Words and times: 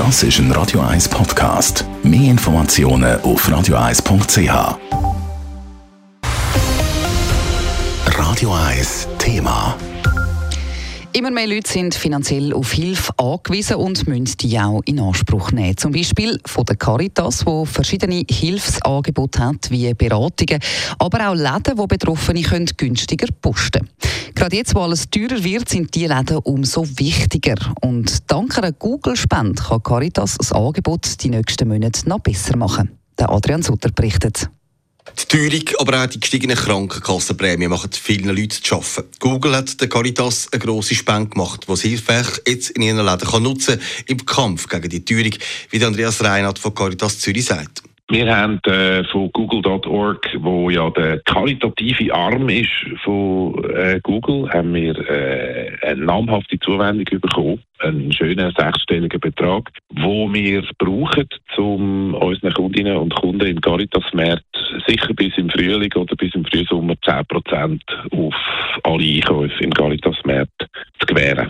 Das 0.00 0.22
ist 0.22 0.38
ein 0.38 0.50
Radio 0.52 0.80
1 0.80 1.10
Podcast. 1.10 1.84
Mehr 2.02 2.30
Informationen 2.30 3.20
auf 3.20 3.46
radio1.ch. 3.46 4.78
Radio 8.06 8.54
1 8.54 9.08
Thema. 9.18 9.76
Immer 11.12 11.30
mehr 11.30 11.46
Leute 11.46 11.70
sind 11.70 11.94
finanziell 11.94 12.54
auf 12.54 12.72
Hilfe 12.72 13.12
angewiesen 13.18 13.76
und 13.76 14.08
müssen 14.08 14.38
die 14.38 14.58
auch 14.58 14.80
in 14.86 15.00
Anspruch 15.00 15.52
nehmen. 15.52 15.76
Zum 15.76 15.92
Beispiel 15.92 16.40
von 16.46 16.64
der 16.64 16.76
Caritas, 16.76 17.44
wo 17.44 17.66
verschiedene 17.66 18.24
Hilfsangebote 18.26 19.44
hat, 19.44 19.70
wie 19.70 19.92
Beratungen, 19.92 20.60
aber 20.98 21.28
auch 21.28 21.34
Läden, 21.34 21.76
wo 21.76 21.86
Betroffene 21.86 22.40
können 22.40 22.70
günstiger 22.74 23.28
posten 23.42 23.86
Gerade 24.40 24.56
jetzt, 24.56 24.74
wo 24.74 24.80
alles 24.80 25.10
teurer 25.10 25.44
wird, 25.44 25.68
sind 25.68 25.94
die 25.94 26.06
Läden 26.06 26.38
umso 26.38 26.88
wichtiger. 26.98 27.56
Und 27.82 28.30
dank 28.30 28.56
einer 28.56 28.72
Google-Spende 28.72 29.62
kann 29.62 29.82
Caritas 29.82 30.38
das 30.38 30.50
Angebot 30.50 31.22
die 31.22 31.28
nächsten 31.28 31.68
Monate 31.68 32.08
noch 32.08 32.20
besser 32.20 32.56
machen. 32.56 32.88
Der 33.18 33.28
Adrian 33.28 33.62
Sutter 33.62 33.90
berichtet. 33.90 34.48
Die 35.18 35.26
Teuerung, 35.26 35.68
aber 35.78 36.02
auch 36.02 36.06
die 36.06 36.20
gestiegenen 36.20 36.56
Krankenkassenprämien 36.56 37.68
machen 37.68 37.90
vielen 37.92 38.34
Leuten 38.34 38.62
zu 38.62 38.76
arbeiten. 38.76 39.10
Google 39.18 39.56
hat 39.56 39.78
der 39.78 39.90
Caritas 39.90 40.48
eine 40.50 40.58
grosse 40.58 40.94
Spende 40.94 41.28
gemacht, 41.28 41.66
die 41.68 41.76
sie 41.76 42.00
jetzt 42.46 42.70
in 42.70 42.80
ihren 42.80 43.04
Läden 43.04 43.28
kann 43.28 43.42
nutzen 43.42 43.78
kann 43.78 43.86
im 44.06 44.24
Kampf 44.24 44.68
gegen 44.68 44.88
die 44.88 45.04
Teuerung, 45.04 45.34
wie 45.68 45.84
Andreas 45.84 46.24
Reinhardt 46.24 46.58
von 46.58 46.74
Caritas 46.74 47.18
Zürich 47.18 47.44
sagt. 47.44 47.82
Wir 48.10 48.36
haben 48.36 48.58
äh, 48.64 49.04
von 49.04 49.30
Google.org, 49.30 50.36
wo 50.40 50.68
ja 50.68 50.90
der 50.90 51.20
karitative 51.20 52.12
Arm 52.12 52.48
ist 52.48 52.68
von 53.04 53.54
äh, 53.72 54.00
Google, 54.02 54.50
haben 54.50 54.74
wir 54.74 54.98
äh, 55.08 55.76
eine 55.82 56.06
namhafte 56.06 56.58
Zuwendung 56.58 57.20
bekommen, 57.20 57.62
einen 57.78 58.10
schönen 58.10 58.52
sechsstelligen 58.58 59.20
Betrag, 59.20 59.70
wo 59.90 60.28
wir 60.32 60.64
brauchen, 60.78 61.28
um 61.56 62.14
unseren 62.14 62.52
Kundinnen 62.52 62.96
und 62.96 63.14
Kunden 63.14 63.46
im 63.46 63.60
Caritas-Markt 63.60 64.44
sicher 64.88 65.14
bis 65.14 65.38
im 65.38 65.48
Frühling 65.48 65.92
oder 65.94 66.16
bis 66.16 66.34
im 66.34 66.44
Frühsommer 66.44 66.94
10% 66.94 67.80
auf 68.10 68.34
alle 68.82 69.04
Einkäufe 69.04 69.62
im 69.62 69.72
Caritas-Markt 69.72 70.66
zu 70.98 71.06
gewähren. 71.06 71.48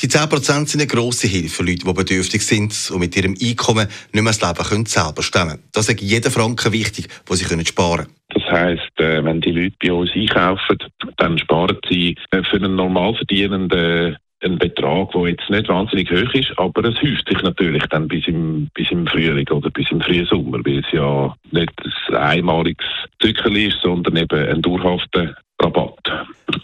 Die 0.00 0.08
10% 0.08 0.66
sind 0.66 0.80
eine 0.80 0.86
grosse 0.86 1.26
Hilfe 1.26 1.56
für 1.56 1.62
Leute, 1.62 1.84
die 1.86 1.92
bedürftig 1.92 2.42
sind 2.42 2.90
und 2.92 3.00
mit 3.00 3.16
ihrem 3.16 3.34
Einkommen 3.40 3.88
nicht 4.12 4.22
mehr 4.22 4.32
das 4.32 4.40
Leben 4.40 4.68
können 4.68 4.86
selber 4.86 5.22
stemmen 5.22 5.62
Das 5.72 5.88
ist 5.88 6.00
jeden 6.00 6.30
Franken 6.30 6.72
wichtig, 6.72 7.08
den 7.28 7.36
sie 7.36 7.44
können 7.44 7.66
sparen 7.66 8.06
können. 8.06 8.16
Das 8.34 8.44
heisst, 8.50 9.00
äh, 9.00 9.24
wenn 9.24 9.40
die 9.40 9.52
Leute 9.52 9.76
bei 9.82 9.92
uns 9.92 10.10
einkaufen, 10.14 10.78
dann 11.18 11.38
sparen 11.38 11.78
sie 11.88 12.16
äh, 12.30 12.42
für 12.42 12.56
einen 12.56 12.76
Normalverdienenden 12.76 14.16
ein 14.44 14.58
Betrag, 14.58 15.12
der 15.12 15.28
jetzt 15.28 15.48
nicht 15.50 15.68
wahnsinnig 15.68 16.10
hoch 16.10 16.34
ist, 16.34 16.52
aber 16.56 16.84
es 16.84 17.00
häuft 17.00 17.28
sich 17.28 17.42
natürlich 17.42 17.84
dann 17.86 18.08
bis 18.08 18.26
im, 18.26 18.68
bis 18.74 18.90
im 18.90 19.06
Frühling 19.06 19.48
oder 19.50 19.70
bis 19.70 19.90
im 19.90 20.00
frühen 20.00 20.26
Sommer, 20.26 20.58
weil 20.64 20.80
es 20.80 20.92
ja 20.92 21.34
nicht 21.50 21.72
ein 22.08 22.16
einmaliges 22.16 22.86
Zückerl 23.20 23.56
ist, 23.56 23.78
sondern 23.82 24.16
eben 24.16 24.48
ein 24.48 24.62
dauerhafter. 24.62 25.36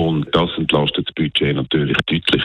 Und 0.00 0.28
das 0.32 0.48
entlastet 0.56 1.08
das 1.08 1.14
Budget 1.14 1.54
natürlich 1.54 1.96
deutlich. 2.06 2.42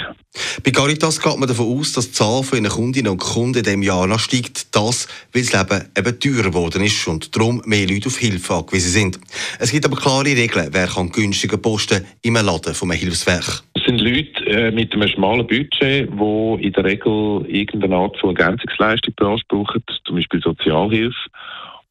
Bei 0.61 0.71
Caritas 0.71 1.21
geht 1.21 1.37
man 1.37 1.47
davon 1.47 1.79
aus, 1.79 1.93
dass 1.93 2.07
die 2.07 2.11
Zahl 2.11 2.43
von 2.43 2.57
ihren 2.57 2.69
Kundinnen 2.69 3.13
und 3.13 3.19
Kunden 3.19 3.59
in 3.59 3.63
diesem 3.63 3.81
Jahr 3.81 4.07
noch 4.07 4.19
steigt. 4.19 4.75
Das, 4.75 5.07
weil 5.31 5.43
das 5.43 5.53
Leben 5.53 5.85
eben 5.97 6.19
teurer 6.19 6.49
geworden 6.49 6.83
ist 6.83 7.07
und 7.07 7.33
darum 7.33 7.61
mehr 7.65 7.87
Leute 7.87 8.07
auf 8.07 8.17
Hilfe 8.17 8.55
angewiesen 8.55 8.91
sind. 8.91 9.19
Es 9.57 9.71
gibt 9.71 9.85
aber 9.85 9.95
klare 9.95 10.25
Regeln, 10.25 10.67
wer 10.73 10.87
kann 10.87 11.13
günstiger 11.13 11.55
posten 11.55 12.05
im 12.23 12.33
Laden 12.33 12.73
von 12.73 12.91
einem 12.91 12.99
Hilfswerk. 12.99 13.63
Es 13.73 13.85
sind 13.85 14.01
Leute 14.01 14.45
äh, 14.47 14.71
mit 14.71 14.93
einem 14.93 15.07
schmalen 15.07 15.47
Budget, 15.47 16.09
die 16.11 16.57
in 16.61 16.73
der 16.73 16.83
Regel 16.83 17.45
irgendeine 17.47 17.95
Art 17.95 18.17
von 18.17 18.35
Ergänzungsleistung 18.35 19.13
beanspruchen, 19.15 19.81
zum 20.03 20.15
Beispiel 20.17 20.41
Sozialhilfe. 20.41 21.15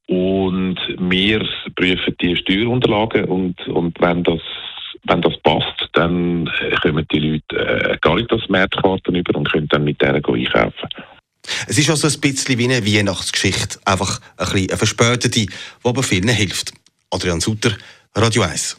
Und 0.09 0.77
wir 0.99 1.49
prüfen 1.75 2.15
die 2.21 2.37
Steuerunterlagen 2.37 3.25
und, 3.25 3.67
und 3.69 3.99
wenn 4.03 4.23
das 4.23 4.43
wenn 5.05 5.23
das 5.23 5.35
passt, 5.43 5.89
dann 5.93 6.51
kommen 6.83 7.07
die 7.13 7.19
Leute 7.19 7.57
äh, 7.57 7.99
Caritas-Märzkarten 7.99 9.15
über 9.15 9.39
und 9.39 9.51
können 9.51 9.69
dann 9.69 9.85
mit 9.85 10.01
denen 10.01 10.25
einkaufen. 10.25 10.89
Es 11.67 11.79
ist 11.79 11.91
also 11.91 12.09
ein 12.09 12.21
bisschen 12.21 12.59
wie 12.59 12.65
eine 12.65 12.87
Weihnachtsgeschichte, 12.87 13.79
einfach 13.85 14.21
ein 14.37 14.47
bisschen 14.47 14.71
eine 14.71 14.79
verspätete, 14.79 15.29
die 15.29 15.51
aber 15.83 16.03
vielen 16.03 16.29
hilft. 16.29 16.73
Adrian 17.11 17.41
Sutter, 17.41 17.73
Radio 18.15 18.43
1. 18.43 18.79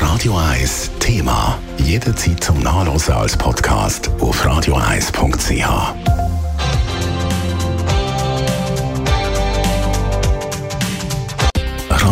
Radio 0.00 0.38
1 0.38 0.90
Thema. 0.98 1.58
Jederzeit 1.78 2.42
zum 2.42 2.60
Nachlesen 2.60 3.14
als 3.14 3.36
Podcast 3.36 4.10
auf 4.20 4.44
radio1.ch. 4.44 6.21